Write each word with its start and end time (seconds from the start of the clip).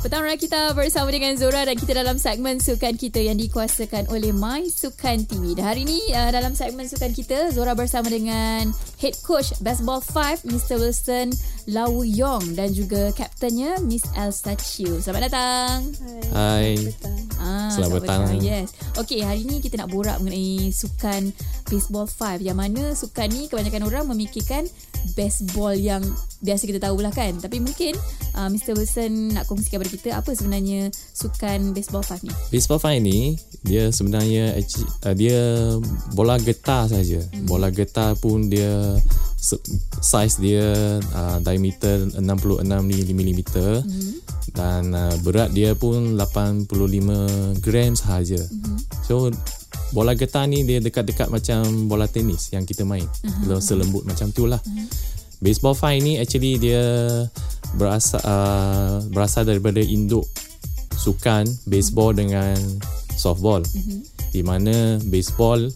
Petang 0.00 0.24
Raya 0.24 0.40
kita 0.40 0.72
bersama 0.72 1.12
dengan 1.12 1.36
Zora 1.36 1.60
dan 1.68 1.76
kita 1.76 1.92
dalam 1.92 2.16
segmen 2.16 2.56
Sukan 2.56 2.96
Kita 2.96 3.20
yang 3.20 3.36
dikuasakan 3.36 4.08
oleh 4.08 4.32
My 4.32 4.64
Sukan 4.64 5.28
TV. 5.28 5.52
Dan 5.52 5.68
hari 5.68 5.84
ini 5.84 6.00
uh, 6.16 6.32
dalam 6.32 6.56
segmen 6.56 6.88
Sukan 6.88 7.12
Kita, 7.12 7.52
Zora 7.52 7.76
bersama 7.76 8.08
dengan 8.08 8.72
Head 8.96 9.20
Coach 9.20 9.52
Baseball 9.60 10.00
5, 10.00 10.48
Mr. 10.48 10.80
Wilson 10.80 11.36
Lau 11.68 12.00
Yong 12.00 12.56
dan 12.56 12.72
juga 12.72 13.12
Kaptennya 13.12 13.76
Miss 13.84 14.00
Elsa 14.16 14.56
Chiu. 14.56 15.04
Selamat 15.04 15.28
datang. 15.28 15.92
Hai. 16.32 16.80
Ah, 16.80 16.88
Selamat 16.96 17.29
petang. 17.88 18.22
Yes. 18.42 18.76
Okey, 19.00 19.24
hari 19.24 19.46
ini 19.46 19.64
kita 19.64 19.80
nak 19.80 19.88
borak 19.88 20.20
mengenai 20.20 20.68
sukan 20.74 21.32
baseball 21.70 22.04
5 22.04 22.42
yang 22.44 22.58
mana 22.58 22.92
sukan 22.92 23.28
ni 23.30 23.46
kebanyakan 23.48 23.86
orang 23.86 24.04
memikirkan 24.10 24.66
baseball 25.16 25.72
yang 25.72 26.04
biasa 26.44 26.68
kita 26.68 26.82
tahu 26.82 27.00
lah 27.00 27.14
kan. 27.14 27.38
Tapi 27.40 27.62
mungkin 27.62 27.96
uh, 28.36 28.48
Mr. 28.52 28.76
Wilson 28.76 29.38
nak 29.38 29.48
kongsikan 29.48 29.80
kepada 29.80 29.90
kita 29.92 30.08
apa 30.18 30.30
sebenarnya 30.34 30.92
sukan 30.92 31.72
baseball 31.72 32.04
5 32.04 32.26
ni. 32.26 32.32
Baseball 32.52 32.82
fine 32.82 33.00
ni 33.00 33.20
dia 33.64 33.92
sebenarnya 33.92 34.56
uh, 34.58 35.14
dia 35.14 35.40
bola 36.12 36.36
getah 36.36 36.90
saja. 36.90 37.22
Hmm. 37.22 37.46
Bola 37.48 37.70
getah 37.72 38.16
pun 38.18 38.50
dia 38.50 38.98
size 40.00 40.36
dia 40.36 40.64
uh, 41.00 41.38
diameter 41.40 42.04
66 42.12 42.60
mm 43.08 43.40
hmm. 43.56 44.12
dan 44.52 44.92
uh, 44.92 45.14
berat 45.24 45.50
dia 45.56 45.72
pun 45.72 46.14
85 46.14 47.64
gram 47.64 47.92
sahaja. 47.96 48.40
Hmm. 48.40 48.78
So 49.02 49.32
bola 49.90 50.14
getah 50.14 50.46
ni 50.46 50.62
dia 50.62 50.78
dekat-dekat 50.78 51.32
macam 51.32 51.90
bola 51.90 52.06
tenis 52.06 52.52
yang 52.52 52.68
kita 52.68 52.84
main. 52.84 53.08
Uh-huh. 53.24 53.58
Selembut 53.58 54.06
macam 54.06 54.30
tu 54.30 54.46
lah. 54.46 54.60
Uh-huh. 54.60 54.86
Baseball 55.40 55.72
fine 55.72 56.04
ni 56.04 56.12
actually 56.20 56.60
dia 56.60 56.84
berasal 57.80 58.20
uh, 58.22 59.00
berasal 59.08 59.48
daripada 59.48 59.80
induk 59.80 60.28
sukan 61.00 61.48
baseball 61.64 62.12
dengan 62.12 62.56
softball. 63.16 63.64
Mm-hmm. 63.64 64.00
Di 64.30 64.42
mana 64.44 64.74
baseball 65.08 65.72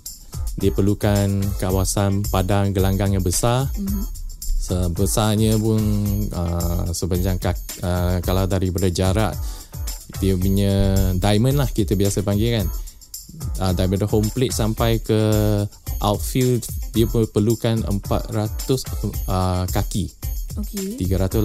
dia 0.58 0.70
perlukan 0.70 1.42
kawasan 1.58 2.22
padang 2.30 2.70
gelanggang 2.70 3.14
yang 3.14 3.24
besar. 3.24 3.66
Mm-hmm. 3.74 4.04
Sebesarnya 4.64 5.60
pun 5.60 5.82
uh, 6.32 6.88
sepanjang 6.88 7.36
kak, 7.36 7.58
uh, 7.84 8.16
kalau 8.24 8.48
daripada 8.48 8.88
jarak 8.88 9.36
dia 10.22 10.38
punya 10.38 10.72
diamond 11.18 11.58
lah 11.60 11.68
kita 11.68 11.92
biasa 11.98 12.24
panggil 12.24 12.62
kan. 12.62 12.66
Uh, 13.60 13.72
daripada 13.74 14.06
home 14.06 14.30
plate 14.30 14.54
sampai 14.54 15.02
ke 15.02 15.20
outfield 16.00 16.62
dia 16.94 17.04
perlukan 17.10 17.82
400 17.82 18.06
uh, 19.26 19.66
kaki. 19.68 20.06
Okey. 20.54 21.02
380 21.02 21.42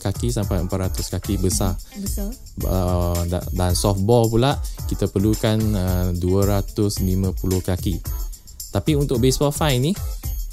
kaki 0.00 0.32
sampai 0.32 0.64
400 0.64 1.12
kaki 1.12 1.36
besar. 1.36 1.76
Besar. 2.00 2.32
Uh, 2.64 3.20
dan 3.52 3.76
softball 3.76 4.32
pula 4.32 4.56
kita 4.88 5.12
perlukan 5.12 5.60
uh, 5.76 6.08
250 6.16 7.36
kaki. 7.60 8.00
Tapi 8.76 8.92
untuk 8.92 9.16
baseball 9.24 9.56
fine 9.56 9.80
ni 9.80 9.92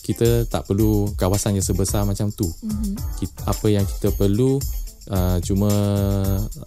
kita 0.03 0.47
tak 0.47 0.63
perlu 0.67 1.11
kawasan 1.19 1.59
yang 1.59 1.65
sebesar 1.67 2.07
macam 2.07 2.31
tu. 2.31 2.47
Mm-hmm. 2.47 2.93
Kita, 3.19 3.37
apa 3.51 3.67
yang 3.67 3.83
kita 3.83 4.15
perlu 4.15 4.59
uh, 5.11 5.37
cuma 5.43 5.71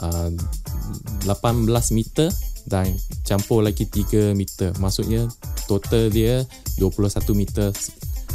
uh, 0.05 0.31
18 1.25 1.97
meter 1.97 2.29
dan 2.69 2.93
campur 3.25 3.65
lagi 3.65 3.89
3 3.89 4.37
meter. 4.37 4.73
Maksudnya 4.77 5.25
total 5.65 6.13
dia 6.13 6.45
21 6.77 7.25
meter 7.33 7.73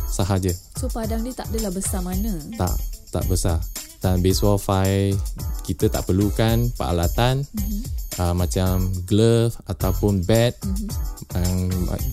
sahaja. 0.10 0.54
So 0.78 0.90
padang 0.90 1.22
dia 1.22 1.34
tak 1.38 1.54
adalah 1.54 1.74
besar 1.74 2.02
mana? 2.02 2.38
Tak, 2.58 2.76
tak 3.14 3.26
besar. 3.30 3.58
Dan 4.02 4.22
baseball 4.26 4.58
file 4.58 5.14
kita 5.62 5.90
tak 5.94 6.10
perlukan 6.10 6.74
peralatan 6.74 7.46
mm-hmm. 7.46 8.01
Uh, 8.22 8.34
macam 8.38 8.86
glove 9.10 9.58
ataupun 9.66 10.22
bat 10.22 10.54
mm-hmm. 10.62 10.88
yang 11.34 11.58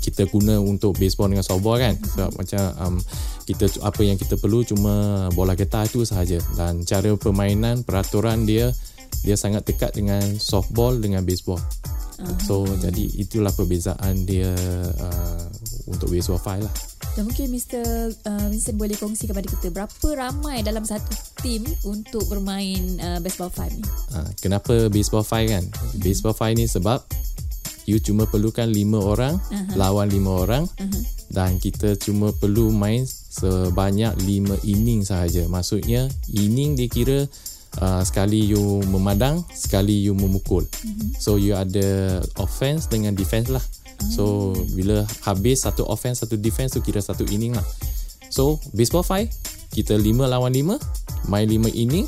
kita 0.00 0.24
guna 0.32 0.56
untuk 0.56 0.96
baseball 0.96 1.28
dengan 1.28 1.44
softball 1.44 1.76
kan. 1.76 1.94
Mm-hmm. 1.94 2.10
Sebab 2.16 2.30
macam 2.40 2.62
um, 2.80 2.96
kita 3.44 3.64
apa 3.84 4.00
yang 4.00 4.16
kita 4.16 4.40
perlu 4.40 4.64
cuma 4.64 5.28
bola 5.36 5.52
getah 5.52 5.84
itu 5.84 6.08
sahaja. 6.08 6.40
Dan 6.56 6.88
cara 6.88 7.12
permainan 7.20 7.84
peraturan 7.84 8.48
dia 8.48 8.72
dia 9.20 9.36
sangat 9.36 9.68
dekat 9.68 9.92
dengan 9.92 10.22
softball 10.40 10.96
dengan 10.96 11.26
baseball. 11.26 11.60
Uh-huh. 12.18 12.38
So 12.42 12.54
jadi 12.80 13.04
itulah 13.20 13.52
perbezaan 13.52 14.26
dia 14.26 14.50
uh, 14.98 15.44
untuk 15.86 16.10
baseball 16.10 16.40
file 16.40 16.66
lah. 16.66 16.74
Dan 17.18 17.26
mungkin 17.26 17.50
Mr. 17.50 17.82
Uh, 18.30 18.46
Vincent 18.46 18.78
boleh 18.78 18.94
kongsi 18.94 19.26
kepada 19.26 19.42
kita 19.50 19.74
berapa 19.74 20.08
ramai 20.14 20.62
dalam 20.62 20.86
satu 20.86 21.10
tim 21.42 21.66
untuk 21.82 22.22
bermain 22.30 22.78
uh, 23.02 23.18
baseball 23.18 23.50
five 23.50 23.74
ni? 23.74 23.82
Uh, 24.14 24.30
kenapa 24.38 24.86
baseball 24.86 25.26
five 25.26 25.50
kan? 25.50 25.66
Uh-huh. 25.66 25.98
Baseball 25.98 26.30
five 26.30 26.54
ni 26.54 26.70
sebab 26.70 27.02
you 27.90 27.98
cuma 27.98 28.22
perlukan 28.30 28.70
lima 28.70 29.02
orang 29.02 29.34
uh-huh. 29.34 29.74
lawan 29.74 30.06
lima 30.06 30.46
orang 30.46 30.70
uh-huh. 30.70 31.02
dan 31.34 31.58
kita 31.58 31.98
cuma 31.98 32.30
perlu 32.30 32.70
main 32.70 33.02
sebanyak 33.10 34.14
lima 34.22 34.54
inning 34.62 35.02
sahaja. 35.02 35.42
Maksudnya 35.50 36.06
inning 36.30 36.78
dia 36.78 36.86
kira 36.86 37.26
uh, 37.82 38.02
sekali 38.06 38.46
you 38.46 38.78
memandang, 38.94 39.42
sekali 39.50 40.06
you 40.06 40.14
memukul. 40.14 40.62
Uh-huh. 40.62 41.10
So 41.18 41.34
you 41.34 41.58
ada 41.58 42.22
offense 42.38 42.86
dengan 42.86 43.18
defense 43.18 43.50
lah. 43.50 43.66
So 44.06 44.54
bila 44.78 45.02
habis 45.26 45.66
satu 45.66 45.82
offense 45.90 46.22
satu 46.22 46.38
defense 46.38 46.78
tu 46.78 46.80
kira 46.80 47.02
satu 47.02 47.26
inning 47.26 47.58
lah. 47.58 47.66
So 48.30 48.62
baseball 48.70 49.02
five 49.02 49.28
kita 49.74 49.98
lima 49.98 50.30
lawan 50.30 50.54
lima 50.54 50.76
main 51.26 51.48
lima 51.50 51.68
inning 51.74 52.06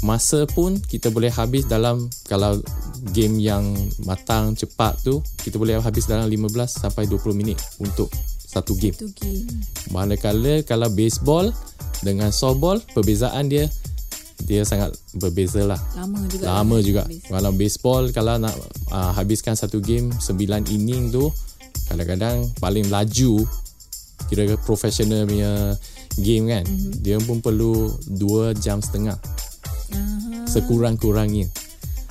masa 0.00 0.48
pun 0.48 0.80
kita 0.80 1.12
boleh 1.12 1.28
habis 1.28 1.68
dalam 1.68 2.08
kalau 2.24 2.56
game 3.12 3.40
yang 3.40 3.64
matang 4.04 4.52
cepat 4.56 4.96
tu 5.00 5.20
kita 5.40 5.56
boleh 5.56 5.80
habis 5.80 6.04
dalam 6.04 6.28
15 6.28 6.52
sampai 6.68 7.08
20 7.08 7.32
minit 7.32 7.56
untuk 7.80 8.12
satu 8.50 8.76
game. 8.76 8.96
Satu 8.96 9.08
game. 9.16 9.46
Manakala 9.92 10.64
kalau 10.64 10.88
baseball 10.92 11.52
dengan 12.00 12.32
softball 12.32 12.80
perbezaan 12.92 13.48
dia 13.48 13.68
dia 14.44 14.64
sangat 14.64 14.94
berbeza 15.16 15.64
lah. 15.64 15.80
Lama 15.96 16.18
juga. 16.28 16.44
Lama 16.46 16.76
juga. 16.80 17.02
Kalau 17.28 17.50
baseball 17.52 18.04
kalau 18.14 18.40
nak 18.40 18.54
uh, 18.90 19.12
habiskan 19.14 19.54
satu 19.54 19.80
game 19.80 20.12
sembilan 20.16 20.68
inning 20.70 21.12
tu 21.12 21.28
kadang-kadang 21.90 22.46
paling 22.62 22.86
laju 22.86 23.42
kira 24.30 24.54
professional 24.62 25.26
punya 25.26 25.74
game 26.22 26.44
kan. 26.46 26.64
Mm-hmm. 26.66 26.92
Dia 27.02 27.16
pun 27.18 27.42
perlu 27.42 27.90
dua 28.06 28.54
jam 28.54 28.78
setengah. 28.78 29.18
Uh-huh. 29.90 30.46
Sekurang-kurangnya. 30.46 31.50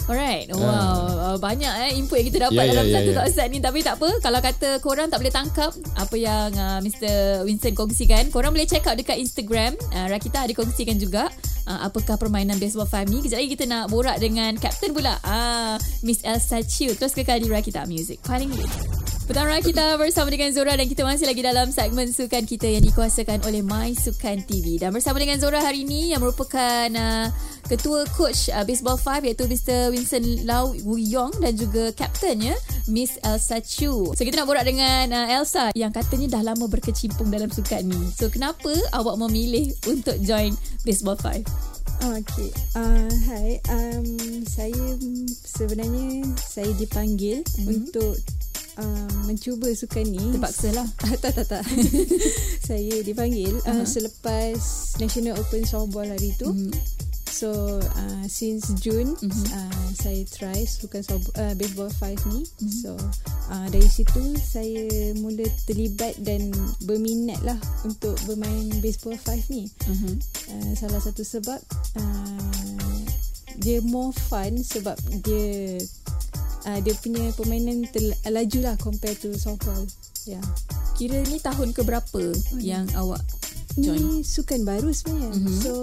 Alright. 0.10 0.50
Wow. 0.50 0.58
Uh. 0.66 1.38
Banyak 1.38 1.74
eh 1.86 1.92
input 2.02 2.18
yang 2.18 2.28
kita 2.34 2.40
dapat 2.50 2.66
yeah, 2.66 2.74
dalam 2.74 2.86
yeah, 2.90 2.96
satu 2.98 3.12
yeah, 3.14 3.30
yeah. 3.30 3.48
ni. 3.54 3.58
Tapi 3.62 3.80
tak 3.86 4.02
apa. 4.02 4.10
Kalau 4.26 4.40
kata 4.42 4.70
korang 4.82 5.08
tak 5.14 5.22
boleh 5.22 5.30
tangkap 5.30 5.72
apa 5.94 6.16
yang 6.18 6.50
uh, 6.58 6.82
Mr. 6.82 7.46
Winston 7.46 7.78
kongsikan. 7.78 8.34
Korang 8.34 8.58
boleh 8.58 8.66
check 8.66 8.90
out 8.90 8.98
dekat 8.98 9.22
Instagram. 9.22 9.78
Uh, 9.94 10.10
Rakita 10.10 10.50
ada 10.50 10.54
kongsikan 10.58 10.98
juga. 10.98 11.30
Uh, 11.70 11.86
apakah 11.86 12.18
permainan 12.18 12.58
baseball 12.58 12.90
ni. 13.06 13.22
Kejap 13.22 13.38
lagi 13.38 13.50
kita 13.54 13.70
nak 13.70 13.94
borak 13.94 14.18
dengan 14.18 14.58
Captain 14.58 14.90
pula. 14.90 15.22
Uh, 15.22 15.78
Miss 16.02 16.26
Elsa 16.26 16.66
Chiu. 16.66 16.98
Terus 16.98 17.14
kekal 17.14 17.38
di 17.38 17.46
Rakita 17.46 17.86
Music. 17.86 18.18
Paling 18.26 18.50
lead. 18.50 19.09
Pertama 19.30 19.62
kita 19.62 19.94
bersama 20.02 20.34
dengan 20.34 20.50
Zora 20.50 20.74
dan 20.74 20.90
kita 20.90 21.06
masih 21.06 21.30
lagi 21.30 21.46
dalam 21.46 21.70
segmen 21.70 22.10
sukan 22.10 22.50
kita 22.50 22.66
yang 22.66 22.82
dikuasakan 22.82 23.46
oleh 23.46 23.62
My 23.62 23.94
Sukan 23.94 24.42
TV. 24.42 24.82
Dan 24.82 24.90
bersama 24.90 25.22
dengan 25.22 25.38
Zora 25.38 25.62
hari 25.62 25.86
ini 25.86 26.10
yang 26.10 26.26
merupakan 26.26 26.90
uh, 26.90 27.30
ketua 27.70 28.10
coach 28.18 28.50
uh, 28.50 28.66
baseball 28.66 28.98
5 28.98 29.30
iaitu 29.30 29.46
Mr. 29.46 29.94
Winston 29.94 30.50
Lau 30.50 30.74
Wu 30.82 30.98
Yong 30.98 31.46
dan 31.46 31.54
juga 31.54 31.94
kaptennya 31.94 32.58
Miss 32.90 33.22
Elsa 33.22 33.62
Chu. 33.62 34.18
So 34.18 34.26
kita 34.26 34.34
nak 34.34 34.50
borak 34.50 34.66
dengan 34.66 35.14
uh, 35.14 35.30
Elsa 35.30 35.70
yang 35.78 35.94
katanya 35.94 36.42
dah 36.42 36.50
lama 36.50 36.66
berkecimpung 36.66 37.30
dalam 37.30 37.54
sukan 37.54 37.86
ni. 37.86 38.02
So 38.18 38.34
kenapa 38.34 38.74
awak 38.98 39.14
memilih 39.30 39.70
untuk 39.86 40.18
join 40.26 40.58
baseball 40.82 41.22
5? 41.22 41.46
Oh, 42.02 42.18
okay. 42.18 42.50
Uh, 42.74 43.12
hi. 43.30 43.62
Um, 43.70 44.08
saya 44.48 44.98
sebenarnya 45.46 46.26
saya 46.40 46.72
dipanggil 46.80 47.44
mm-hmm. 47.44 47.68
untuk 47.70 48.18
uh, 48.80 49.10
mencuba 49.28 49.70
sukan 49.76 50.06
ni. 50.08 50.24
Terpaksa 50.40 50.72
lah. 50.74 50.88
tak, 51.24 51.36
tak, 51.36 51.46
tak. 51.48 51.64
saya 52.68 52.96
dipanggil 53.04 53.60
uh-huh. 53.62 53.84
uh, 53.84 53.86
selepas 53.86 54.58
National 54.98 55.38
Open 55.38 55.64
Softball 55.68 56.08
hari 56.10 56.32
tu. 56.40 56.50
Mm-hmm. 56.50 56.72
So 57.30 57.80
uh, 57.80 58.26
since 58.28 58.68
June 58.84 59.16
mm-hmm. 59.16 59.48
uh, 59.56 59.88
saya 59.96 60.28
try 60.28 60.60
sukan 60.68 61.00
softball, 61.00 61.36
uh, 61.40 61.54
baseball 61.56 61.88
five 61.96 62.20
ni. 62.28 62.44
Mm-hmm. 62.44 62.74
So 62.84 63.00
uh, 63.48 63.68
dari 63.72 63.88
situ 63.88 64.36
saya 64.42 65.14
mula 65.16 65.48
terlibat 65.64 66.20
dan 66.20 66.52
berminat 66.84 67.40
lah 67.48 67.56
untuk 67.88 68.20
bermain 68.28 68.68
baseball 68.84 69.16
five 69.16 69.46
ni. 69.48 69.72
Mm-hmm. 69.88 70.16
Uh, 70.52 70.72
salah 70.76 71.00
satu 71.00 71.24
sebab 71.24 71.64
uh, 71.96 73.00
dia 73.60 73.80
more 73.88 74.12
fun 74.28 74.60
sebab 74.60 75.00
dia 75.24 75.80
uh, 76.66 76.80
dia 76.84 76.94
punya 77.00 77.32
permainan 77.36 77.86
tel- 77.92 78.18
laju 78.28 78.60
lah 78.64 78.76
compare 78.80 79.16
to 79.16 79.32
softball. 79.36 79.84
Ya. 80.28 80.40
Yeah. 80.40 80.46
Kira 81.00 81.18
ni 81.32 81.40
tahun 81.40 81.72
ke 81.72 81.82
berapa 81.88 82.20
oh, 82.20 82.60
yang 82.60 82.88
awak 83.00 83.24
join? 83.80 84.00
Ni 84.00 84.26
sukan 84.26 84.68
baru 84.68 84.92
sebenarnya. 84.92 85.32
Mm-hmm. 85.32 85.60
So 85.64 85.74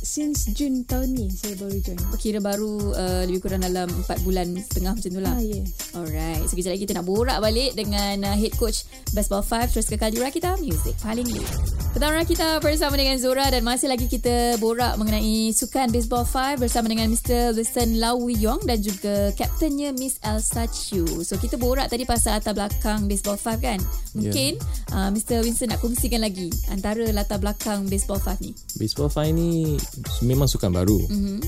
since 0.00 0.48
Jun 0.52 0.88
tahun 0.88 1.16
ni 1.16 1.28
saya 1.28 1.56
baru 1.60 1.76
join. 1.80 2.00
Kira 2.16 2.40
baru 2.40 2.92
uh, 2.96 3.22
lebih 3.28 3.44
kurang 3.44 3.64
dalam 3.64 3.88
4 3.92 4.24
bulan 4.24 4.56
setengah 4.56 4.92
macam 4.96 5.10
tu 5.12 5.20
lah. 5.20 5.34
Ah, 5.36 5.42
yes. 5.42 5.83
Alright, 5.94 6.42
sekejap 6.50 6.74
lagi 6.74 6.82
kita 6.90 6.98
nak 6.98 7.06
borak 7.06 7.38
balik 7.38 7.78
dengan 7.78 8.26
uh, 8.26 8.34
head 8.34 8.50
coach 8.58 8.82
Baseball 9.14 9.46
5 9.46 9.78
terus 9.78 9.86
kekal 9.86 10.10
di 10.10 10.18
Rakita 10.18 10.58
Music 10.58 10.98
paling 10.98 11.22
lead. 11.22 11.46
Petang 11.94 12.10
Rakita 12.10 12.58
bersama 12.58 12.98
dengan 12.98 13.14
Zora 13.22 13.46
dan 13.46 13.62
masih 13.62 13.86
lagi 13.86 14.10
kita 14.10 14.58
borak 14.58 14.98
mengenai 14.98 15.54
sukan 15.54 15.94
Baseball 15.94 16.26
5 16.26 16.58
bersama 16.58 16.90
dengan 16.90 17.06
Mr. 17.06 17.54
Wilson 17.54 18.02
Lau 18.02 18.26
Yong 18.26 18.66
dan 18.66 18.82
juga 18.82 19.30
kaptennya 19.38 19.94
Miss 19.94 20.18
Elsa 20.18 20.66
Chu. 20.66 21.06
So 21.22 21.38
kita 21.38 21.54
borak 21.62 21.86
tadi 21.86 22.02
pasal 22.02 22.42
latar 22.42 22.58
belakang 22.58 23.06
Baseball 23.06 23.38
5 23.38 23.62
kan? 23.62 23.78
Mungkin 24.18 24.58
yeah. 24.58 24.98
uh, 24.98 25.14
Mr. 25.14 25.46
Wilson 25.46 25.70
nak 25.70 25.78
kongsikan 25.78 26.26
lagi 26.26 26.50
antara 26.74 27.06
latar 27.14 27.38
belakang 27.38 27.86
Baseball 27.86 28.18
5 28.18 28.42
ni. 28.42 28.50
Baseball 28.82 29.06
5 29.06 29.30
ni 29.30 29.78
memang 30.26 30.50
sukan 30.50 30.74
baru. 30.74 30.98
Mm-hmm. 31.06 31.38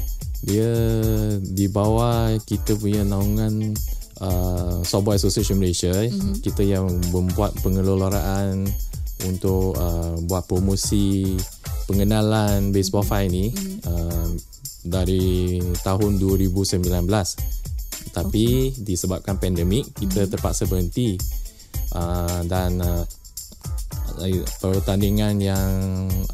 Dia 0.46 0.70
di 1.42 1.66
bawah 1.66 2.30
kita 2.46 2.78
punya 2.78 3.02
naungan 3.02 3.74
uh, 4.20 4.80
Softball 4.86 5.16
Association 5.18 5.58
Malaysia. 5.60 5.92
Mm-hmm. 5.92 6.40
Kita 6.40 6.62
yang 6.62 6.86
membuat 7.12 7.56
pengelolaan 7.60 8.68
untuk 9.24 9.76
uh, 9.76 10.16
buat 10.28 10.44
promosi 10.44 11.36
pengenalan 11.88 12.70
baseball 12.70 13.06
mm-hmm. 13.06 13.30
ni 13.32 13.46
mm-hmm. 13.50 13.78
uh, 13.88 14.28
dari 14.86 15.58
tahun 15.82 16.20
2019 16.20 16.86
tapi 18.14 18.70
okay. 18.70 18.80
disebabkan 18.86 19.36
pandemik 19.36 19.90
kita 19.96 20.24
mm-hmm. 20.24 20.32
terpaksa 20.36 20.68
berhenti 20.70 21.18
uh, 21.96 22.40
dan 22.46 22.78
uh, 22.78 23.04
pertandingan 24.62 25.36
yang 25.42 25.70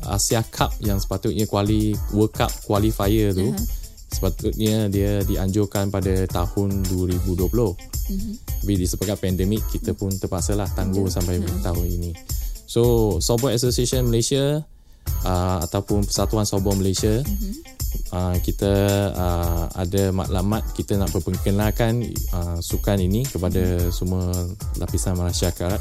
Asia 0.07 0.45
Cup 0.47 0.77
yang 0.85 1.03
sepatutnya 1.03 1.49
kuali 1.51 1.97
World 2.15 2.35
Cup 2.37 2.53
qualifier 2.69 3.35
tu 3.35 3.51
uh-huh. 3.51 3.82
Sepatutnya 4.13 4.87
dia 4.93 5.25
dianjurkan 5.25 5.89
pada 5.89 6.29
tahun 6.29 6.85
2020 6.93 7.41
uh-huh. 7.49 7.75
Mm-hmm. 8.13 8.35
tapi 8.63 8.73
disebabkan 8.77 9.19
pandemik 9.19 9.65
kita 9.73 9.97
pun 9.97 10.13
terpaksa 10.13 10.53
lah 10.53 10.69
tangguh 10.71 11.09
uh-huh. 11.09 11.17
sampai 11.17 11.41
uh-huh. 11.41 11.65
tahun 11.65 11.87
ini 11.89 12.13
So 12.73 13.21
Softball 13.21 13.53
Association 13.53 14.09
Malaysia 14.09 14.65
uh, 15.29 15.59
ataupun 15.61 16.09
Persatuan 16.09 16.49
Softball 16.49 16.81
Malaysia 16.81 17.21
mm-hmm. 17.21 17.53
uh, 18.17 18.37
kita 18.41 18.73
uh, 19.13 19.65
ada 19.77 20.09
maklumat 20.09 20.65
kita 20.73 20.97
nak 20.97 21.13
perkenalkan 21.13 22.01
uh, 22.33 22.57
sukan 22.65 22.97
ini 22.97 23.29
kepada 23.29 23.61
mm-hmm. 23.61 23.93
semua 23.93 24.33
lapisan 24.81 25.21
masyarakat 25.21 25.81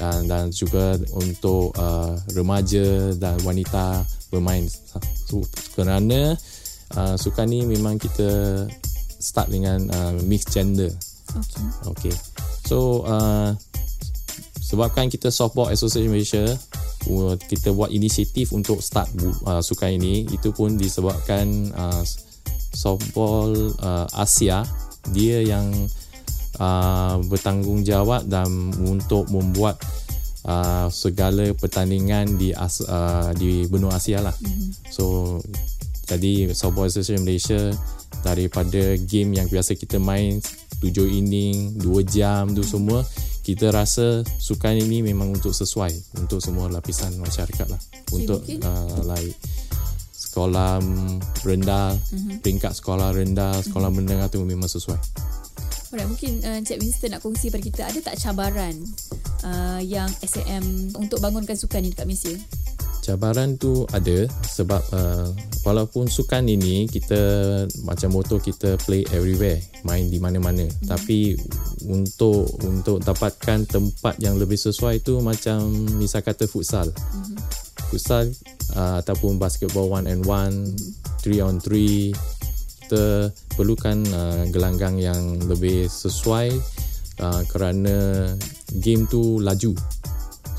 uh, 0.00 0.20
dan 0.24 0.48
juga 0.48 0.96
untuk 1.12 1.76
uh, 1.76 2.16
remaja 2.32 3.12
dan 3.20 3.36
wanita 3.44 4.00
bermain 4.32 4.64
so, 5.28 5.44
kerana 5.76 6.32
uh, 6.96 7.16
sukan 7.16 7.46
ini 7.48 7.76
memang 7.76 8.00
kita 8.00 8.64
start 9.22 9.48
dengan 9.52 9.86
uh, 9.92 10.12
mixed 10.26 10.50
gender. 10.50 10.90
Okay. 11.32 11.64
Okay. 11.96 12.14
So 12.66 13.06
uh, 13.06 13.54
sebabkan 14.58 15.12
kita 15.12 15.30
Softball 15.30 15.70
Association 15.70 16.10
Malaysia 16.10 16.44
uh, 17.08 17.34
kita 17.38 17.70
buat 17.70 17.92
inisiatif 17.92 18.50
untuk 18.56 18.80
start 18.80 19.08
uh, 19.46 19.62
sukan 19.62 20.00
ini 20.00 20.26
itu 20.32 20.50
pun 20.50 20.74
disebabkan 20.76 21.70
uh, 21.76 22.02
Softball 22.72 23.52
uh, 23.84 24.08
Asia 24.16 24.64
dia 25.12 25.42
yang 25.42 25.68
uh, 26.62 27.16
bertanggungjawab 27.26 28.26
dan 28.30 28.48
untuk 28.86 29.28
membuat 29.28 29.82
uh, 30.46 30.86
segala 30.88 31.52
pertandingan 31.58 32.38
di 32.38 32.54
uh, 32.54 33.30
di 33.36 33.66
benua 33.66 33.98
Asia 33.98 34.22
lah. 34.22 34.34
Mm-hmm. 34.34 34.68
So 34.88 35.36
jadi 36.12 36.52
Softball 36.52 36.92
Association 36.92 37.24
Malaysia 37.24 37.60
daripada 38.20 38.96
game 39.08 39.40
yang 39.40 39.48
biasa 39.48 39.72
kita 39.74 39.96
main 39.96 40.38
7 40.78 40.92
inning 41.08 41.80
2 41.80 41.88
jam 42.04 42.52
tu 42.52 42.60
semua 42.60 43.00
kita 43.42 43.74
rasa 43.74 44.22
sukan 44.38 44.78
ini 44.78 45.02
memang 45.02 45.34
untuk 45.34 45.50
sesuai 45.50 46.20
untuk 46.22 46.38
semua 46.38 46.70
lapisan 46.70 47.10
masyarakat 47.18 47.66
lah 47.66 47.80
okay, 47.80 48.14
untuk 48.22 48.40
uh, 48.62 49.02
like 49.08 49.34
sekolah 50.14 50.78
rendah 51.42 51.92
uh-huh. 51.98 52.38
peringkat 52.38 52.72
sekolah 52.72 53.10
rendah 53.10 53.58
sekolah 53.66 53.90
uh-huh. 53.90 53.98
menengah 53.98 54.30
tu 54.30 54.44
memang 54.46 54.70
sesuai 54.70 55.00
Alright, 55.92 56.08
mungkin 56.08 56.40
uh, 56.40 56.56
Encik 56.56 56.80
Winston 56.80 57.12
nak 57.12 57.20
kongsi 57.20 57.52
pada 57.52 57.60
kita 57.60 57.82
ada 57.84 58.00
tak 58.00 58.16
cabaran 58.16 58.72
uh, 59.44 59.76
yang 59.84 60.08
SAM 60.24 60.88
untuk 60.96 61.20
bangunkan 61.20 61.52
sukan 61.52 61.84
ini 61.84 61.92
dekat 61.92 62.08
Malaysia? 62.08 62.32
Cabaran 63.02 63.58
tu 63.58 63.82
ada 63.90 64.30
sebab 64.46 64.78
uh, 64.94 65.28
walaupun 65.66 66.06
sukan 66.06 66.46
ini 66.46 66.86
kita 66.86 67.18
macam 67.82 68.14
moto 68.14 68.38
kita 68.38 68.78
play 68.86 69.02
everywhere 69.10 69.58
main 69.82 70.06
di 70.06 70.22
mana-mana 70.22 70.62
hmm. 70.62 70.86
tapi 70.86 71.34
untuk 71.90 72.46
untuk 72.62 73.02
dapatkan 73.02 73.66
tempat 73.66 74.22
yang 74.22 74.38
lebih 74.38 74.54
sesuai 74.54 75.02
tu 75.02 75.18
macam 75.18 75.66
misal 75.98 76.22
kata 76.22 76.46
futsal 76.46 76.86
hmm. 76.94 77.36
futsal 77.90 78.30
uh, 78.78 79.02
ataupun 79.02 79.34
basketball 79.34 79.90
one 79.90 80.06
and 80.06 80.22
one 80.22 80.70
hmm. 80.70 80.90
three 81.18 81.42
on 81.42 81.58
three 81.58 82.14
kita 82.86 83.34
perlukan 83.58 83.98
uh, 84.14 84.46
gelanggang 84.54 84.94
yang 85.02 85.42
lebih 85.50 85.90
sesuai 85.90 86.54
uh, 87.18 87.42
kerana 87.50 88.30
game 88.78 89.10
tu 89.10 89.42
laju 89.42 89.74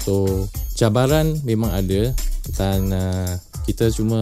so 0.04 0.44
cabaran 0.76 1.40
memang 1.48 1.72
ada 1.72 2.12
dan 2.56 2.92
uh, 2.92 3.32
kita 3.64 3.88
cuma 3.92 4.22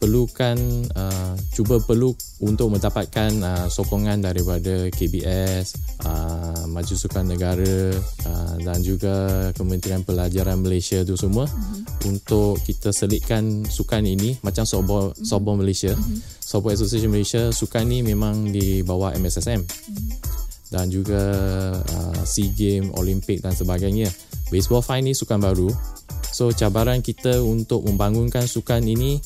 perlukan 0.00 0.56
uh, 0.96 1.36
cuba 1.52 1.76
perlu 1.84 2.16
untuk 2.40 2.72
mendapatkan 2.72 3.30
uh, 3.44 3.66
sokongan 3.68 4.24
daripada 4.24 4.88
KBS, 4.88 5.76
uh, 6.08 6.64
Maju 6.72 6.94
Sukan 6.96 7.28
Negara 7.28 7.92
uh, 8.24 8.54
dan 8.64 8.80
juga 8.80 9.48
Kementerian 9.52 10.00
Pelajaran 10.00 10.64
Malaysia 10.64 11.04
tu 11.04 11.20
semua 11.20 11.44
mm-hmm. 11.44 12.08
untuk 12.08 12.56
kita 12.64 12.96
selitkan 12.96 13.68
sukan 13.68 14.08
ini 14.08 14.40
macam 14.40 14.64
softball 14.64 15.12
mm-hmm. 15.12 15.28
softball 15.28 15.60
Malaysia. 15.60 15.92
Mm-hmm. 15.92 16.18
Softball 16.40 16.74
Association 16.74 17.12
Malaysia 17.12 17.52
sukan 17.52 17.84
ni 17.84 18.00
memang 18.00 18.48
di 18.48 18.80
bawah 18.80 19.12
MSSM. 19.12 19.60
Mm-hmm. 19.60 20.08
Dan 20.70 20.86
juga 20.86 21.18
uh, 21.76 22.22
SEA 22.24 22.54
Games, 22.54 22.94
Olimpik 22.96 23.44
dan 23.44 23.52
sebagainya. 23.52 24.08
Baseball 24.54 24.86
fine 24.86 25.10
ni 25.10 25.12
sukan 25.18 25.42
baru 25.42 25.66
So 26.40 26.48
cabaran 26.56 27.04
kita 27.04 27.44
untuk 27.44 27.84
membangunkan 27.84 28.48
sukan 28.48 28.80
ini 28.88 29.20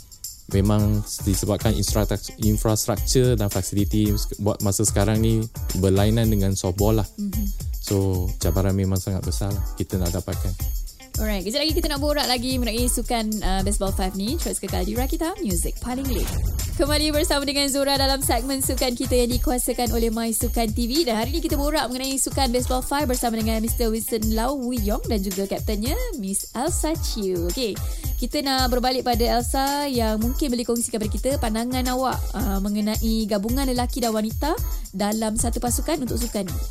memang 0.51 0.99
disebabkan 1.23 1.71
infrastruktur 2.43 3.39
dan 3.39 3.47
fasiliti 3.47 4.11
buat 4.43 4.59
masa 4.67 4.83
sekarang 4.83 5.23
ni 5.23 5.39
berlainan 5.79 6.27
dengan 6.27 6.59
softball 6.59 6.99
lah. 6.99 7.07
Mm-hmm. 7.15 7.47
So 7.79 8.27
cabaran 8.43 8.75
memang 8.75 8.99
sangat 8.99 9.23
besar 9.23 9.55
lah 9.55 9.63
kita 9.79 9.95
nak 9.95 10.11
dapatkan. 10.11 10.51
Alright, 11.23 11.47
kejap 11.47 11.63
lagi 11.63 11.79
kita 11.79 11.87
nak 11.87 12.03
borak 12.03 12.27
lagi 12.27 12.59
mengenai 12.59 12.91
sukan 12.91 13.31
uh, 13.47 13.63
Baseball 13.63 13.95
5 13.95 14.19
ni. 14.19 14.35
Terus 14.35 14.59
kekal 14.59 14.83
di 14.83 14.99
Rakita 14.99 15.39
Music 15.39 15.79
paling 15.79 16.11
lead. 16.11 16.27
Kembali 16.75 17.15
bersama 17.15 17.47
dengan 17.47 17.71
Zura 17.71 17.95
dalam 17.95 18.19
segmen 18.19 18.59
sukan 18.59 18.99
kita 18.99 19.15
yang 19.15 19.31
dikuasakan 19.31 19.95
oleh 19.95 20.11
My 20.11 20.35
Sukan 20.35 20.75
TV. 20.75 21.07
Dan 21.07 21.15
hari 21.15 21.39
ini 21.39 21.47
kita 21.47 21.55
borak 21.55 21.87
mengenai 21.87 22.19
sukan 22.19 22.51
Baseball 22.51 22.83
5 22.83 23.07
bersama 23.07 23.39
dengan 23.39 23.63
Mr. 23.63 23.95
Wilson 23.95 24.35
Lau 24.35 24.59
Wee 24.59 24.83
Yong 24.83 25.07
dan 25.07 25.23
juga 25.23 25.47
kaptennya 25.47 25.95
Miss 26.19 26.51
Elsa 26.51 26.99
Chiu. 26.99 27.47
Okay, 27.55 27.79
kita 28.19 28.43
nak 28.43 28.75
berbalik 28.75 29.07
pada 29.07 29.23
Elsa 29.23 29.87
yang 29.87 30.19
mungkin 30.19 30.51
boleh 30.51 30.67
kongsikan 30.67 30.99
kepada 30.99 31.15
kita 31.15 31.31
pandangan 31.39 31.87
awak 31.95 32.19
uh, 32.35 32.59
mengenai 32.59 33.23
gabungan 33.31 33.71
lelaki 33.71 34.03
dan 34.03 34.11
wanita 34.11 34.59
dalam 34.91 35.39
satu 35.39 35.63
pasukan 35.63 36.03
untuk 36.03 36.19
sukan 36.19 36.51
ini. 36.51 36.65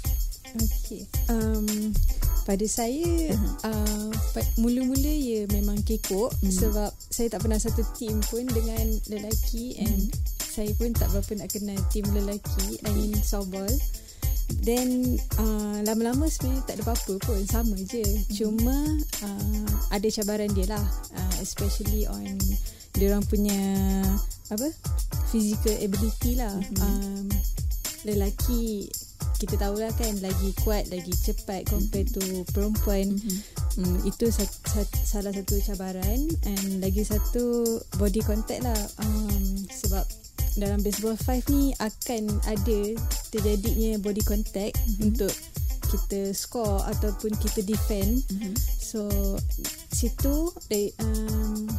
Okay. 0.83 1.07
Um, 1.31 1.95
pada 2.43 2.65
saya 2.67 3.31
uh-huh. 3.31 3.71
uh, 3.71 4.11
mula-mula 4.59 5.11
ya 5.11 5.47
memang 5.51 5.79
kekok 5.83 6.31
uh 6.31 6.51
sebab 6.53 6.91
saya 7.09 7.31
tak 7.31 7.43
pernah 7.43 7.59
satu 7.59 7.81
team 7.95 8.19
pun 8.27 8.43
dengan 8.51 8.83
lelaki 9.07 9.79
uh 9.79 9.87
and 9.87 10.11
saya 10.53 10.69
pun 10.77 10.93
tak 10.93 11.09
berapa 11.09 11.41
nak 11.41 11.49
kenal 11.49 11.79
team 11.89 12.05
lelaki 12.13 12.77
I 12.85 12.89
mean 12.93 13.17
softball. 13.25 13.73
Then 14.61 15.17
uh, 15.41 15.81
lama-lama 15.81 16.29
sebenarnya 16.29 16.61
tak 16.69 16.75
ada 16.77 16.83
apa-apa 16.93 17.13
pun 17.25 17.41
sama 17.49 17.73
je. 17.89 18.05
Uh 18.05 18.21
cuma 18.29 18.75
uh, 19.25 19.67
ada 19.89 20.07
cabaran 20.13 20.51
dia 20.53 20.69
lah 20.69 20.85
uh, 21.17 21.35
especially 21.41 22.05
on 22.05 22.37
dia 22.93 23.09
orang 23.09 23.25
punya 23.25 23.57
apa 24.53 24.69
physical 25.33 25.73
ability 25.81 26.37
lah. 26.37 26.53
Uh 26.53 26.85
um, 26.85 27.25
lelaki 28.03 28.91
kita 29.37 29.55
tahulah 29.59 29.91
kan 29.97 30.13
lagi 30.21 30.49
kuat 30.63 30.87
lagi 30.93 31.11
cepat 31.11 31.67
compare 31.67 32.07
to 32.07 32.21
perempuan 32.53 33.17
mm-hmm. 33.17 33.39
hmm, 33.81 33.97
itu 34.07 34.29
sa- 34.29 34.61
sa- 34.69 35.01
salah 35.03 35.33
satu 35.33 35.59
cabaran 35.63 36.29
and 36.47 36.79
lagi 36.79 37.03
satu 37.03 37.77
body 37.97 38.21
contact 38.23 38.63
lah 38.63 38.81
um, 39.01 39.43
sebab 39.69 40.05
dalam 40.57 40.79
baseball 40.85 41.17
5 41.17 41.49
ni 41.49 41.73
akan 41.81 42.23
ada 42.45 42.79
terjadinya 43.33 43.97
body 43.99 44.21
contact 44.21 44.77
mm-hmm. 44.77 45.09
untuk 45.09 45.33
kita 45.93 46.33
score 46.33 46.81
ataupun 46.89 47.33
kita 47.37 47.61
defend 47.65 48.21
mm-hmm. 48.29 48.53
so 48.81 49.09
situ 49.93 50.49
they, 50.69 50.89
um, 51.01 51.69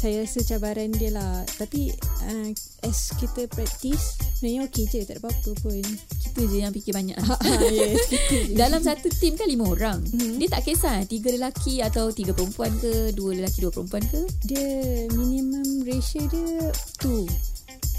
saya 0.00 0.24
rasa 0.24 0.40
cabaran 0.48 0.88
dia 0.96 1.12
lah 1.12 1.44
tapi 1.60 1.92
uh, 2.24 2.48
as 2.88 3.12
kita 3.20 3.44
practice 3.52 4.16
sebenarnya 4.40 4.64
okey 4.64 4.88
je 4.88 5.04
tak 5.04 5.20
ada 5.20 5.28
apa-apa 5.28 5.52
pun 5.60 5.84
Kita 6.30 6.46
je 6.46 6.58
yang 6.58 6.70
fikir 6.70 6.92
banyak. 6.92 7.16
ha, 7.18 7.34
yes 7.66 8.06
kita 8.06 8.34
je. 8.44 8.54
Dalam 8.62 8.78
satu 8.80 9.10
tim 9.10 9.34
kan 9.34 9.44
lima 9.44 9.66
orang. 9.66 9.98
Mhm. 10.04 10.38
Dia 10.38 10.48
tak 10.48 10.62
kisah 10.64 11.02
tiga 11.04 11.30
lelaki 11.30 11.80
atau 11.80 12.08
tiga 12.08 12.30
perempuan 12.30 12.70
ke, 12.76 13.10
dua 13.10 13.34
lelaki 13.34 13.58
dua 13.60 13.72
perempuan 13.72 14.02
ke. 14.04 14.22
dia 14.42 14.70
minimum 15.10 15.62
ratio 15.82 16.22
dia 16.24 16.70
two 16.96 17.26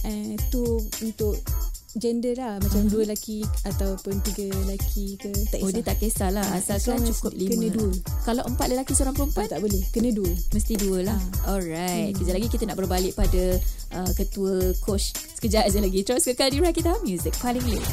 uh, 0.02 0.34
two 0.48 0.80
untuk 1.02 1.36
gender 1.92 2.32
lah 2.34 2.56
macam 2.58 2.82
Mhm. 2.82 2.90
dua 2.90 3.02
lelaki 3.04 3.44
ataupun 3.62 4.24
tiga 4.24 4.48
lelaki 4.64 5.20
ke 5.20 5.28
tak 5.46 5.60
Oh 5.60 5.68
dia 5.68 5.84
tak 5.84 6.00
kisahlah 6.00 6.40
Ah, 6.42 6.56
as 6.56 6.72
asalkan 6.72 7.04
as 7.04 7.20
cukup 7.20 7.36
lima. 7.36 7.52
kena 7.52 7.68
dua. 7.70 7.92
Kalau 8.24 8.44
empat 8.46 8.68
lelaki 8.70 8.94
seorang 8.94 9.12
perempuan 9.14 9.46
tak 9.46 9.60
boleh 9.60 9.84
kena 9.92 10.10
dua 10.10 10.32
Mesti 10.50 10.74
dua 10.78 10.98
lah 11.04 11.20
Ah. 11.44 11.52
Alright 11.52 12.16
Kejap 12.16 12.32
lagi 12.34 12.48
kita 12.48 12.64
nak 12.64 12.80
berbalik 12.80 13.12
pada 13.12 13.60
uh, 13.92 14.12
Ketua 14.14 14.72
coach 14.80 15.12
Sekejap 15.36 15.68
aja 15.68 15.80
lagi 15.80 16.00
Terus 16.02 16.24
kekal 16.24 16.48
di 16.48 16.58
Rakita 16.58 16.96
Music 17.02 17.36
Paling 17.36 17.66
lit 17.68 17.84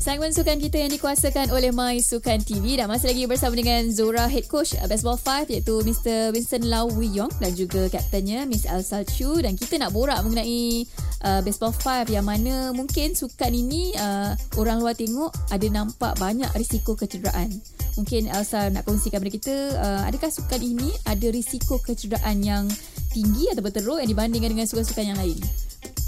Segmen 0.00 0.32
sukan 0.32 0.56
kita 0.56 0.80
yang 0.80 0.88
dikuasakan 0.96 1.52
oleh 1.52 1.76
My 1.76 2.00
Sukan 2.00 2.40
TV 2.40 2.80
dan 2.80 2.88
masih 2.88 3.12
lagi 3.12 3.28
bersama 3.28 3.52
dengan 3.52 3.84
Zora 3.92 4.24
Head 4.32 4.48
Coach 4.48 4.72
uh, 4.80 4.88
Baseball 4.88 5.20
5 5.20 5.52
iaitu 5.52 5.76
Mr. 5.84 6.32
Vincent 6.32 6.64
Lau 6.64 6.88
Wee 6.96 7.12
Yong 7.12 7.28
dan 7.36 7.52
juga 7.52 7.84
kaptennya 7.92 8.48
Miss 8.48 8.64
Elsa 8.64 9.04
Chu 9.04 9.44
dan 9.44 9.60
kita 9.60 9.76
nak 9.76 9.92
borak 9.92 10.16
mengenai 10.24 10.88
uh, 11.20 11.44
Baseball 11.44 11.76
5 11.76 12.16
yang 12.16 12.24
mana 12.24 12.72
mungkin 12.72 13.12
sukan 13.12 13.52
ini 13.52 13.92
uh, 14.00 14.32
orang 14.56 14.80
luar 14.80 14.96
tengok 14.96 15.36
ada 15.52 15.68
nampak 15.68 16.16
banyak 16.16 16.48
risiko 16.56 16.96
kecederaan. 16.96 17.60
Mungkin 18.00 18.32
Elsa 18.32 18.72
nak 18.72 18.88
kongsikan 18.88 19.20
kepada 19.20 19.36
kita 19.36 19.54
uh, 19.84 20.08
adakah 20.08 20.32
sukan 20.32 20.64
ini 20.64 20.88
ada 21.04 21.28
risiko 21.28 21.76
kecederaan 21.76 22.40
yang 22.40 22.64
tinggi 23.12 23.52
atau 23.52 23.68
teruk 23.68 24.00
yang 24.00 24.08
dibandingkan 24.08 24.48
dengan 24.48 24.64
sukan-sukan 24.64 25.12
yang 25.12 25.20
lain? 25.20 25.36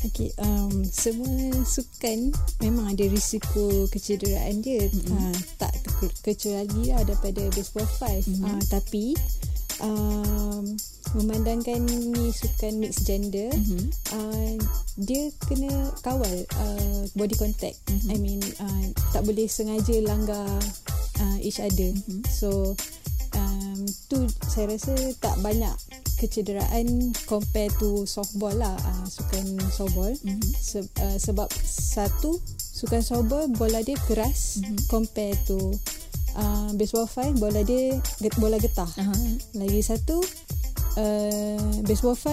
Okay, 0.02 0.34
um, 0.42 0.82
semua 0.82 1.62
sukan 1.62 2.34
memang 2.58 2.90
ada 2.90 3.06
risiko 3.06 3.86
kecederaan 3.86 4.58
dia. 4.58 4.90
Mm-hmm. 4.90 5.14
Uh, 5.14 5.36
tak 5.62 5.70
ke- 6.02 6.16
kecuali 6.26 6.90
lah 6.90 7.06
daripada 7.06 7.46
baseball 7.54 7.86
5. 7.86 8.26
Mm-hmm. 8.26 8.42
Uh, 8.42 8.62
tapi 8.66 9.04
um, 9.78 10.64
memandangkan 11.14 11.86
ni 11.86 12.34
sukan 12.34 12.82
mixed 12.82 13.06
gender, 13.06 13.54
mm-hmm. 13.54 13.84
uh, 14.18 14.52
dia 14.98 15.30
kena 15.46 15.70
kawal 16.02 16.34
uh, 16.58 17.02
body 17.14 17.38
contact. 17.38 17.78
Mm-hmm. 17.86 18.10
I 18.10 18.16
mean, 18.18 18.40
uh, 18.58 18.84
tak 19.14 19.22
boleh 19.22 19.46
sengaja 19.46 20.02
langgar 20.02 20.50
uh, 21.22 21.38
each 21.38 21.62
other. 21.62 21.94
Mm-hmm. 21.94 22.26
So, 22.26 22.74
um, 23.38 23.86
tu 24.10 24.26
saya 24.50 24.74
rasa 24.74 24.98
tak 25.22 25.38
banyak 25.46 25.72
kecederaan 26.22 26.86
compare 27.24 27.66
to 27.76 28.06
softball 28.06 28.54
lah 28.54 28.78
uh, 28.78 29.04
sukan 29.04 29.42
softball 29.68 30.14
mm-hmm. 30.14 30.38
Se- 30.54 30.86
uh, 30.96 31.18
sebab 31.18 31.50
satu 31.64 32.38
sukan 32.54 33.02
softball 33.02 33.50
bola 33.50 33.82
dia 33.82 33.98
keras 34.06 34.58
mm-hmm. 34.58 34.86
compare 34.86 35.34
to 35.42 35.58
uh, 36.34 36.70
baseball 36.74 37.04
5 37.04 37.36
bola 37.36 37.60
dia 37.60 37.98
get, 38.18 38.34
bola 38.36 38.56
getah 38.56 38.88
Aha. 38.88 39.14
lagi 39.54 39.82
satu 39.82 40.22
uh, 40.96 41.58
baseball 41.82 42.14
5 42.14 42.30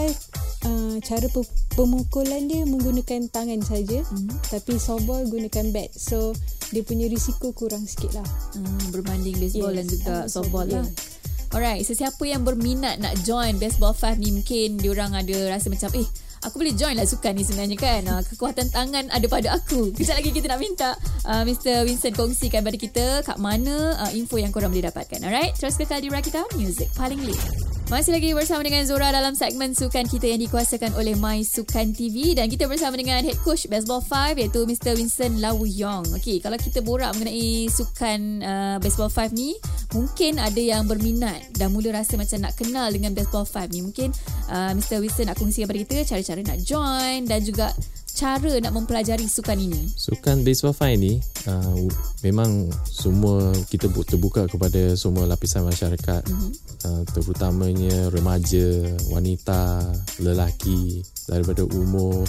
uh, 0.65 0.96
cara 1.01 1.27
pe- 1.27 1.50
pemukulan 1.72 2.46
dia 2.46 2.63
menggunakan 2.63 3.27
tangan 3.27 3.62
saja 3.62 4.03
mm-hmm. 4.03 4.38
tapi 4.48 4.77
softball 4.77 5.24
gunakan 5.25 5.65
bat 5.72 5.89
so 5.91 6.31
dia 6.69 6.81
punya 6.81 7.10
risiko 7.10 7.50
kurang 7.51 7.84
sikit 7.84 8.13
lah 8.13 8.27
Hmm, 8.50 8.91
berbanding 8.91 9.38
baseball 9.38 9.72
Yes. 9.72 9.77
dan 9.77 9.86
juga 9.88 10.05
Ah, 10.12 10.25
softball 10.25 10.67
lah. 10.67 10.86
yes. 10.86 11.09
Alright, 11.50 11.82
sesiapa 11.82 12.22
yang 12.29 12.46
berminat 12.46 13.01
nak 13.01 13.18
join 13.25 13.58
baseball 13.58 13.98
5 13.98 14.22
ni 14.22 14.29
mungkin 14.29 14.77
diorang 14.77 15.18
ada 15.18 15.58
rasa 15.58 15.74
macam 15.74 15.89
eh 15.98 16.06
aku 16.46 16.56
boleh 16.62 16.75
join 16.75 16.96
lah 16.96 17.08
sukan 17.08 17.34
ni 17.36 17.44
sebenarnya 17.44 17.77
kan. 17.79 18.01
Uh, 18.06 18.22
kekuatan 18.22 18.70
tangan 18.72 19.10
ada 19.10 19.25
pada 19.25 19.58
aku. 19.58 19.89
Kejap 19.98 20.22
lagi 20.22 20.32
kita 20.32 20.46
nak 20.46 20.62
minta 20.62 20.89
uh, 21.25 21.44
Mr. 21.44 21.89
Vincent 21.89 22.15
kongsikan 22.15 22.62
pada 22.62 22.77
kita 22.77 23.06
kat 23.25 23.38
mana 23.41 23.98
uh, 23.98 24.12
info 24.13 24.38
yang 24.38 24.53
korang 24.53 24.72
boleh 24.72 24.88
dapatkan. 24.88 25.25
Alright, 25.25 25.58
terus 25.58 25.75
kekal 25.75 26.00
di 26.06 26.13
Rakita 26.13 26.46
Music 26.56 26.88
paling 26.96 27.20
lit. 27.24 27.78
Masih 27.89 28.13
lagi 28.13 28.38
bersama 28.38 28.62
dengan 28.62 28.86
Zora 28.86 29.10
dalam 29.10 29.34
segmen 29.34 29.74
sukan 29.74 30.05
kita 30.05 30.29
yang 30.29 30.38
dikuasakan 30.38 30.93
oleh 30.93 31.17
My 31.17 31.41
Sukan 31.41 31.89
TV 31.89 32.38
dan 32.38 32.46
kita 32.46 32.69
bersama 32.69 32.93
dengan 32.93 33.17
Head 33.25 33.41
Coach 33.41 33.65
Baseball 33.65 34.05
5 34.05 34.38
iaitu 34.38 34.62
Mr. 34.62 34.93
Vincent 34.93 35.41
Lau 35.41 35.65
Yong. 35.65 36.05
Okey, 36.13 36.38
kalau 36.38 36.53
kita 36.62 36.86
borak 36.86 37.17
mengenai 37.17 37.65
sukan 37.65 38.46
uh, 38.46 38.77
Baseball 38.77 39.10
5 39.10 39.34
ni, 39.34 39.58
mungkin 39.98 40.38
ada 40.38 40.62
yang 40.62 40.86
berminat 40.86 41.50
dan 41.58 41.74
mula 41.74 41.89
rasa 41.89 42.13
macam 42.13 42.46
nak 42.46 42.53
kenal 42.62 42.93
dengan 42.93 43.17
Baseball 43.17 43.50
5 43.50 43.74
ni. 43.74 43.81
Mungkin 43.81 44.13
uh, 44.53 44.77
Mr. 44.77 45.01
Vincent 45.01 45.25
nak 45.25 45.41
kongsikan 45.41 45.65
kepada 45.65 45.81
kita 45.81 45.98
cara-cara 46.13 46.46
nak 46.46 46.62
join 46.62 47.25
dan 47.25 47.41
juga 47.41 47.74
cara 48.19 48.51
nak 48.59 48.75
mempelajari 48.75 49.23
sukan 49.31 49.55
ini. 49.55 49.88
Sukan 49.95 50.43
baseball 50.43 50.75
fine 50.75 50.99
ni 50.99 51.13
uh, 51.47 51.88
memang 52.19 52.67
semua 52.83 53.55
kita 53.71 53.88
bu- 53.88 54.03
terbuka 54.03 54.43
kepada 54.51 54.91
semua 54.99 55.23
lapisan 55.23 55.63
masyarakat 55.63 56.27
mm-hmm. 56.27 56.51
uh, 56.83 57.03
terutamanya 57.15 58.11
remaja, 58.11 58.91
wanita, 59.07 59.88
lelaki 60.19 60.99
daripada 61.31 61.63
umur 61.63 62.27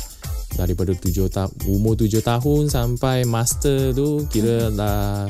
daripada 0.54 0.94
tujuh 0.94 1.26
ta- 1.26 1.50
umur 1.66 1.98
tujuh 1.98 2.22
tahun 2.22 2.70
sampai 2.70 3.26
master 3.26 3.90
tu 3.90 4.26
kira 4.30 4.70
dah 4.70 5.26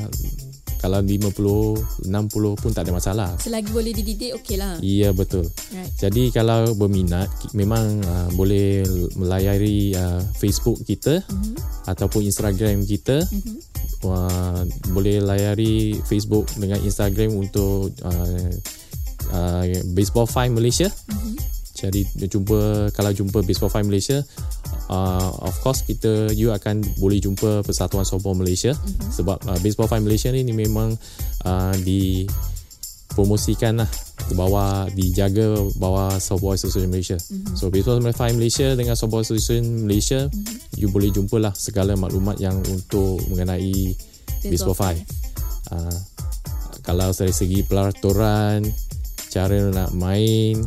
kalau 0.81 0.97
50 0.97 2.09
60 2.09 2.57
pun 2.57 2.71
tak 2.73 2.89
ada 2.89 2.91
masalah. 2.97 3.29
Selagi 3.37 3.69
boleh 3.69 3.93
dididik, 3.93 4.33
okey 4.41 4.57
lah. 4.57 4.81
Ya 4.81 5.13
betul. 5.13 5.45
Right. 5.69 5.93
Jadi 6.01 6.33
kalau 6.33 6.73
berminat 6.73 7.29
memang 7.53 8.01
uh, 8.01 8.29
boleh 8.33 8.81
melayari 9.13 9.93
uh, 9.93 10.25
Facebook 10.41 10.81
kita 10.81 11.21
mm-hmm. 11.21 11.85
ataupun 11.85 12.25
Instagram 12.25 12.81
kita. 12.89 13.21
Mm-hmm. 13.21 13.57
Uh, 14.01 14.65
boleh 14.89 15.21
layari 15.21 16.01
Facebook 16.09 16.49
dengan 16.57 16.81
Instagram 16.81 17.37
untuk 17.37 17.93
uh, 18.01 18.49
uh, 19.29 19.63
Baseball 19.93 20.25
5 20.25 20.57
Malaysia. 20.57 20.89
Mm-hmm. 20.89 21.35
Jadi 21.77 22.01
jumpa 22.25 22.89
kalau 22.93 23.13
jumpa 23.13 23.45
Baseball 23.45 23.69
5 23.69 23.85
Malaysia 23.85 24.21
uh, 24.91 25.29
of 25.47 25.55
course 25.63 25.81
kita 25.87 26.35
you 26.35 26.51
akan 26.51 26.83
boleh 26.99 27.17
jumpa 27.17 27.63
Persatuan 27.63 28.03
Softball 28.03 28.35
Malaysia 28.35 28.75
mm-hmm. 28.75 29.09
sebab 29.09 29.37
uh, 29.47 29.59
Baseball 29.63 29.87
5 29.87 30.03
Malaysia 30.03 30.29
ni, 30.29 30.43
ni 30.43 30.53
memang 30.53 30.93
uh, 31.47 31.73
di 31.81 32.27
promosikan 33.11 33.83
lah 33.83 33.89
bawah 34.31 34.87
dijaga 34.95 35.59
bawah 35.75 36.15
Softball 36.21 36.55
Association 36.55 36.91
Malaysia. 36.91 37.17
Mm-hmm. 37.17 37.55
So 37.55 37.71
Baseball 37.71 38.03
5 38.03 38.37
Malaysia 38.37 38.67
dengan 38.75 38.95
Softball 38.99 39.23
Association 39.23 39.87
Malaysia 39.87 40.27
mm-hmm. 40.27 40.77
you 40.77 40.91
boleh 40.91 41.09
jumpalah 41.09 41.55
segala 41.55 41.95
maklumat 41.95 42.37
yang 42.37 42.59
untuk 42.67 43.23
mengenai 43.31 43.95
Baseball 44.43 44.75
Baseball 44.75 44.77
5. 44.77 45.71
Uh, 45.71 45.99
kalau 46.81 47.13
dari 47.13 47.29
segi 47.29 47.61
peraturan, 47.61 48.65
cara 49.29 49.69
nak 49.69 49.93
main, 49.93 50.59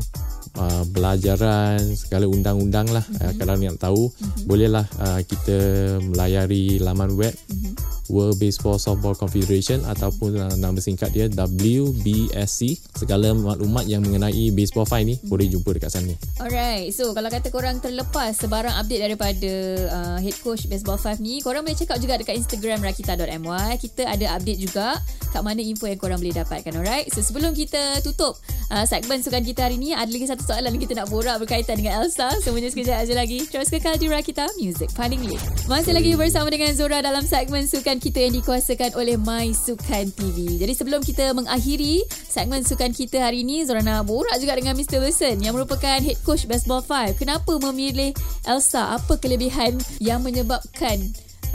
uh, 0.59 0.83
belajaran, 0.91 1.79
segala 1.95 2.27
undang-undang 2.31 2.87
lah. 2.91 3.05
Mm-hmm. 3.05 3.23
Uh, 3.23 3.33
kalau 3.39 3.55
nak 3.59 3.79
tahu, 3.79 4.03
mm-hmm. 4.11 4.45
bolehlah 4.47 4.87
uh, 5.01 5.21
kita 5.23 5.57
melayari 6.03 6.79
laman 6.79 7.15
web 7.19 7.35
mm-hmm. 7.35 7.75
World 8.13 8.37
Baseball 8.37 8.77
Softball 8.77 9.17
Confederation 9.17 9.81
ataupun 9.89 10.37
uh, 10.37 10.55
nama 10.61 10.77
singkat 10.77 11.11
dia 11.17 11.27
WBSC. 11.33 12.77
Segala 13.01 13.33
maklumat 13.33 13.89
yang 13.89 14.05
mengenai 14.05 14.53
baseball 14.53 14.85
fine 14.85 15.15
ni 15.15 15.15
mm-hmm. 15.17 15.31
boleh 15.31 15.47
jumpa 15.49 15.71
dekat 15.75 15.91
sana. 15.91 16.15
Alright, 16.41 16.93
so 16.93 17.11
kalau 17.17 17.33
kata 17.33 17.49
korang 17.49 17.81
terlepas 17.81 18.37
sebarang 18.37 18.77
update 18.77 19.03
daripada 19.09 19.53
uh, 19.91 20.19
head 20.21 20.37
coach 20.45 20.69
Baseball 20.69 21.01
5 21.01 21.19
ni, 21.21 21.41
korang 21.41 21.65
boleh 21.65 21.77
check 21.77 21.91
out 21.91 22.01
juga 22.01 22.21
dekat 22.21 22.37
Instagram 22.37 22.85
rakita.my. 22.85 23.81
Kita 23.81 24.05
ada 24.05 24.37
update 24.37 24.61
juga 24.61 25.01
kat 25.35 25.43
mana 25.43 25.59
info 25.65 25.89
yang 25.89 25.99
korang 25.99 26.21
boleh 26.21 26.37
dapatkan. 26.37 26.73
Alright, 26.77 27.09
so 27.11 27.25
sebelum 27.25 27.57
kita 27.57 27.99
tutup 28.05 28.39
uh, 28.75 28.85
segmen 28.85 29.23
sukan 29.23 29.43
kita 29.47 29.71
hari 29.71 29.79
ni, 29.79 29.95
ada 29.95 30.11
lagi 30.11 30.27
satu 30.27 30.43
soalan 30.43 30.75
yang 30.75 30.83
kita 30.83 30.95
nak 30.99 31.09
borak 31.09 31.39
berkaitan 31.39 31.79
dengan 31.79 32.03
Elsa. 32.03 32.35
Semuanya 32.43 32.75
sekejap 32.75 33.07
aja 33.07 33.15
lagi. 33.15 33.47
Terus 33.47 33.71
kekal 33.71 33.95
di 33.97 34.11
Rakita 34.11 34.51
Music 34.59 34.91
paling 34.99 35.23
lit. 35.23 35.39
Masih 35.71 35.95
lagi 35.95 36.19
bersama 36.19 36.51
dengan 36.51 36.75
Zora 36.75 36.99
dalam 36.99 37.23
segmen 37.23 37.71
sukan 37.71 38.03
kita 38.03 38.27
yang 38.27 38.35
dikuasakan 38.35 38.99
oleh 38.99 39.15
My 39.15 39.55
Sukan 39.55 40.11
TV. 40.11 40.59
Jadi 40.59 40.75
sebelum 40.75 41.01
kita 41.07 41.31
mengakhiri 41.33 42.03
segmen 42.11 42.67
sukan 42.67 42.91
kita 42.91 43.23
hari 43.23 43.47
ini, 43.47 43.63
Zora 43.63 43.81
nak 43.81 44.11
borak 44.11 44.35
juga 44.43 44.59
dengan 44.59 44.75
Mr. 44.75 44.99
Wilson 44.99 45.39
yang 45.39 45.55
merupakan 45.55 46.03
head 46.03 46.19
coach 46.27 46.51
Baseball 46.51 46.83
5. 46.83 47.15
Kenapa 47.15 47.55
memilih 47.71 48.11
Elsa? 48.43 48.99
Apa 48.99 49.17
kelebihan 49.23 49.79
yang 50.03 50.21
menyebabkan 50.27 50.99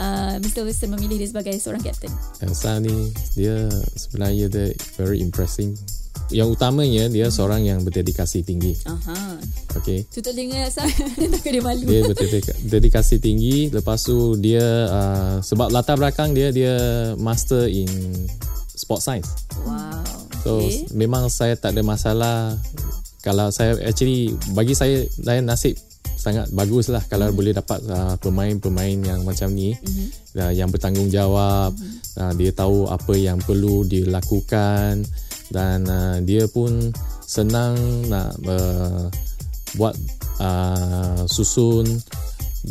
uh, 0.00 0.40
Mr. 0.40 0.64
Wilson 0.64 0.96
memilih 0.96 1.20
dia 1.20 1.28
sebagai 1.28 1.54
seorang 1.60 1.84
kapten? 1.84 2.10
Elsa 2.40 2.80
ni 2.80 3.12
dia 3.36 3.68
sebenarnya 3.94 4.48
dia 4.48 4.66
very 4.96 5.20
impressive. 5.20 5.76
Yang 6.30 6.48
utamanya 6.58 7.04
dia 7.10 7.26
seorang 7.28 7.66
yang 7.66 7.82
berdedikasi 7.82 8.46
tinggi. 8.46 8.78
Aha. 8.86 9.38
Okay. 9.78 10.06
Tutup 10.10 10.34
telinga. 10.34 10.70
Takut 11.38 11.50
dia 11.50 11.62
malu. 11.62 11.84
Dia 11.86 12.00
berdedikasi 12.66 13.18
tinggi 13.18 13.70
lepas 13.70 14.02
tu 14.02 14.38
dia 14.38 14.62
uh, 14.90 15.34
sebab 15.42 15.70
latar 15.70 15.98
belakang 15.98 16.34
dia 16.34 16.50
dia 16.54 16.74
master 17.18 17.66
in 17.66 17.90
sport 18.74 19.02
science. 19.02 19.30
Wow. 19.66 20.02
So 20.40 20.50
Okay. 20.64 20.88
memang 20.96 21.28
saya 21.28 21.52
tak 21.54 21.76
ada 21.76 21.82
masalah 21.84 22.56
kalau 23.20 23.52
saya 23.52 23.76
actually 23.84 24.32
bagi 24.56 24.72
saya 24.72 25.04
saya 25.20 25.44
nasib 25.44 25.76
sangat 26.20 26.52
bagus 26.52 26.92
lah 26.92 27.00
kalau 27.08 27.32
mm-hmm. 27.32 27.38
boleh 27.40 27.52
dapat 27.56 27.80
uh, 27.88 28.14
pemain-pemain 28.20 28.98
yang 29.00 29.20
macam 29.24 29.48
ni 29.56 29.72
mm-hmm. 29.72 30.08
uh, 30.36 30.52
yang 30.52 30.68
bertanggungjawab 30.68 31.72
mm-hmm. 31.72 32.20
uh, 32.20 32.32
dia 32.36 32.50
tahu 32.52 32.84
apa 32.92 33.14
yang 33.16 33.40
perlu 33.40 33.88
dilakukan 33.88 35.00
dan 35.50 35.86
uh, 35.86 36.16
dia 36.22 36.46
pun 36.46 36.94
senang 37.26 37.76
nak 38.10 38.34
uh, 38.46 39.06
buat 39.78 39.94
uh, 40.42 41.22
susun 41.30 41.86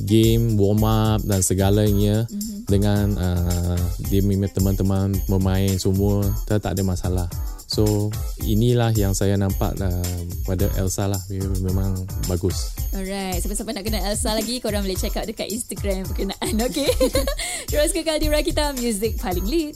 game 0.06 0.60
warm 0.60 0.84
up 0.84 1.24
dan 1.24 1.40
segalanya 1.40 2.28
mm-hmm. 2.28 2.68
dengan 2.68 3.06
uh, 3.16 3.80
dia 4.12 4.22
teman-teman 4.52 5.16
pemain 5.28 5.74
semua 5.80 6.24
tak, 6.48 6.64
tak 6.64 6.76
ada 6.76 6.84
masalah 6.84 7.28
So 7.70 8.10
inilah 8.42 8.90
yang 8.98 9.14
saya 9.14 9.38
nampak 9.38 9.78
uh, 9.78 10.20
pada 10.50 10.66
Elsa 10.82 11.06
lah 11.06 11.22
memang 11.62 11.94
bagus. 12.26 12.74
Alright, 12.98 13.46
siapa-siapa 13.46 13.70
nak 13.78 13.86
kenal 13.86 14.02
Elsa 14.10 14.34
lagi 14.34 14.58
korang 14.58 14.82
boleh 14.82 14.98
check 14.98 15.14
out 15.22 15.30
dekat 15.30 15.54
Instagram 15.54 16.02
berkenaan 16.10 16.58
okay. 16.66 16.90
Terus 17.70 17.94
kekal 17.94 18.18
di 18.18 18.26
Rakita 18.26 18.74
Music 18.74 19.22
paling 19.22 19.46
lead. 19.46 19.68